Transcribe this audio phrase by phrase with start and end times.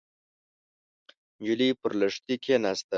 [1.41, 2.89] نجلۍ پر لښتي کېناسته.